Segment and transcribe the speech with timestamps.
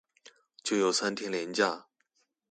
[0.63, 1.85] 就有三天連假